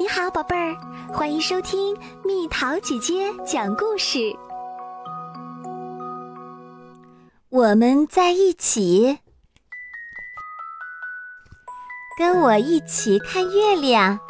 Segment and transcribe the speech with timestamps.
[0.00, 0.76] 你好，宝贝儿，
[1.12, 4.32] 欢迎收听蜜桃姐姐讲故事。
[7.48, 9.18] 我们在一起，
[12.16, 14.20] 跟我一起看月亮。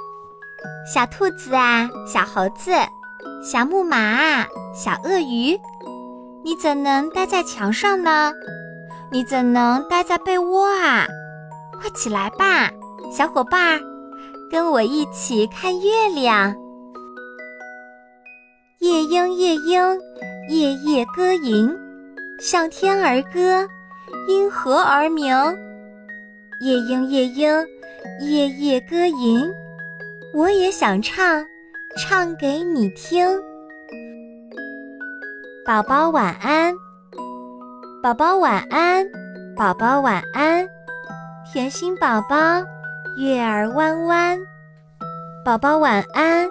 [0.90, 2.72] 小兔子啊，小猴子，
[3.44, 5.60] 小木马，小鳄鱼，
[6.42, 8.32] 你怎能待在墙上呢？
[9.12, 11.06] 你怎能待在被窝啊？
[11.78, 12.70] 快起来吧，
[13.12, 13.97] 小伙伴儿！
[14.50, 16.54] 跟我一起看月亮，
[18.78, 19.98] 夜莺夜莺，
[20.48, 21.70] 夜夜歌吟，
[22.40, 23.68] 向天而歌，
[24.26, 25.36] 因何而鸣？
[26.62, 27.66] 夜莺夜莺，
[28.20, 29.52] 夜夜歌吟，
[30.32, 31.44] 我也想唱，
[31.98, 33.28] 唱给你听。
[35.66, 36.74] 宝宝晚安，
[38.02, 39.06] 宝宝晚安，
[39.54, 40.66] 宝宝晚安，
[41.52, 42.77] 甜心宝宝。
[43.20, 44.38] 月儿弯弯，
[45.44, 46.48] 宝宝晚安，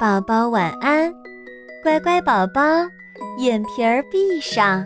[0.00, 1.12] 宝宝晚安，
[1.82, 2.62] 乖乖宝宝，
[3.36, 4.82] 眼皮儿闭上。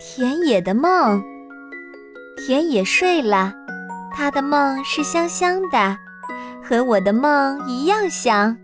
[0.00, 1.22] 田野的梦，
[2.38, 3.52] 田野睡了，
[4.14, 5.94] 他的梦是香香的，
[6.64, 8.56] 和我的梦一样香。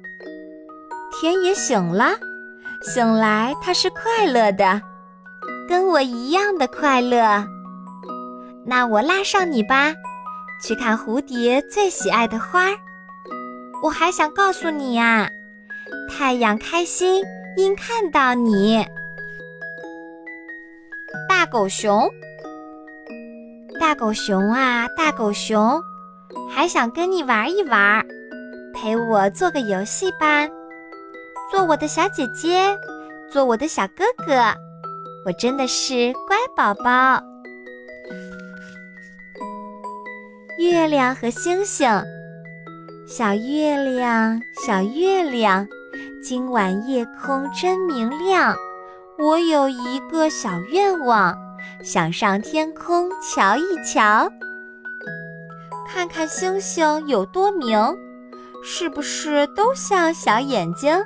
[1.21, 2.13] 田野醒了，
[2.81, 4.81] 醒来他是快乐的，
[5.69, 7.45] 跟我一样的快乐。
[8.65, 9.95] 那我拉上你吧，
[10.63, 12.77] 去看蝴蝶最喜爱的花儿。
[13.83, 15.31] 我还想告诉你呀，
[16.11, 17.23] 太阳开心
[17.57, 18.85] 因看到你。
[21.29, 22.11] 大狗熊，
[23.79, 25.81] 大狗熊啊，大狗熊，
[26.51, 28.05] 还想跟你玩一玩，
[28.75, 30.49] 陪我做个游戏吧，
[31.51, 32.77] 做我的小姐姐，
[33.31, 34.35] 做我的小哥哥，
[35.27, 37.23] 我真的是乖宝宝。
[40.67, 41.89] 月亮和星星，
[43.07, 45.65] 小月亮，小月亮，
[46.21, 48.57] 今晚夜空真明亮。
[49.17, 51.37] 我有一个小愿望，
[51.85, 54.29] 想上天空瞧一瞧，
[55.89, 57.79] 看看星星有多明，
[58.65, 60.99] 是不是都像小眼睛？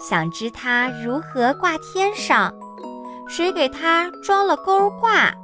[0.00, 2.50] 想知它如何挂天上，
[3.28, 5.34] 谁给它装了钩挂？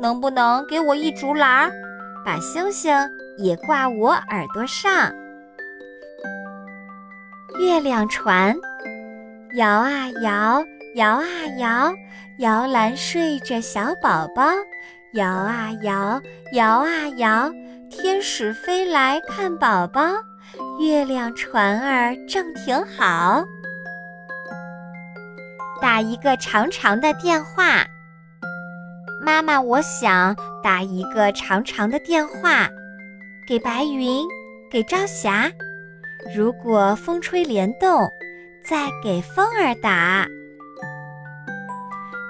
[0.00, 1.70] 能不能给我一竹篮？
[2.26, 2.92] 把星星
[3.38, 5.14] 也挂我耳朵上。
[7.60, 8.52] 月亮船
[9.56, 10.64] 摇啊摇，
[10.96, 11.24] 摇啊
[11.58, 11.94] 摇，
[12.40, 14.42] 摇篮睡着小宝宝。
[15.12, 16.20] 摇啊摇，
[16.52, 17.48] 摇啊摇，
[17.88, 20.02] 天使飞来看宝宝。
[20.80, 23.44] 月亮船儿正挺好。
[25.80, 27.85] 打一个长长的电话。
[29.26, 32.68] 妈妈，我想打一个长长的电话，
[33.44, 34.24] 给白云，
[34.70, 35.50] 给朝霞。
[36.36, 38.08] 如果风吹莲动，
[38.64, 40.28] 再给风儿打。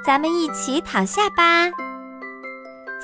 [0.06, 1.70] 咱们一起躺下吧，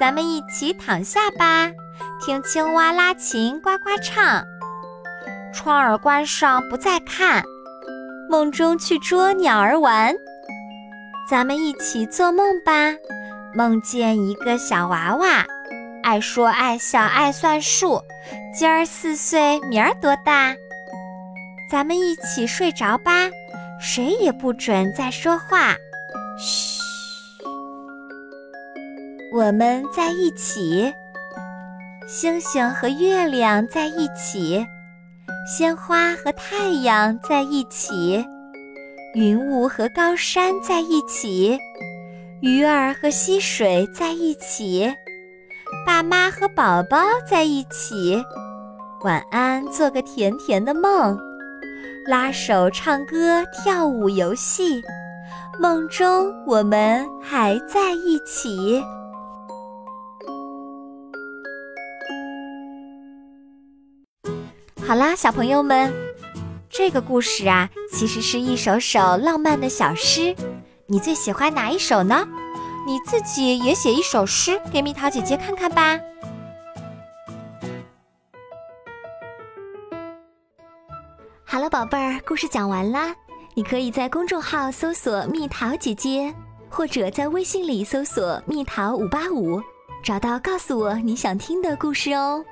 [0.01, 1.71] 咱们一起躺下吧，
[2.19, 4.43] 听青蛙拉琴呱呱唱。
[5.53, 7.45] 窗儿关上，不再看，
[8.31, 10.17] 梦中去捉鸟儿玩。
[11.29, 12.95] 咱们一起做梦吧。
[13.55, 15.45] 梦见一个小娃娃，
[16.03, 18.03] 爱说爱笑爱算数，
[18.55, 20.55] 今儿四岁，明儿多大？
[21.71, 23.29] 咱们一起睡着吧，
[23.81, 25.75] 谁也不准再说话。
[26.39, 26.81] 嘘，
[29.35, 30.93] 我们在一起，
[32.09, 34.67] 星星和月亮在一起，
[35.47, 38.25] 鲜花和太阳在一起，
[39.15, 41.59] 云雾和高山在一起。
[42.43, 44.93] 鱼儿和溪水在一起，
[45.87, 48.21] 爸妈和宝宝在一起。
[49.05, 51.17] 晚安，做个甜甜的梦，
[52.05, 54.83] 拉手唱歌跳舞游戏，
[55.61, 58.83] 梦中我们还在一起。
[64.85, 65.93] 好啦，小朋友们，
[66.69, 70.35] 这个故事啊，其实是一首首浪漫的小诗。
[70.93, 72.29] 你最喜欢哪一首呢？
[72.87, 75.99] 你自己也写一首诗给蜜桃姐姐看看吧。
[81.47, 83.17] 好了，宝贝儿，故事讲完啦。
[83.55, 86.35] 你可以在公众号搜索“蜜桃姐姐”，
[86.69, 89.63] 或者在微信里搜索“蜜桃五八五”，
[90.05, 92.45] 找到告诉我你想听的故事哦。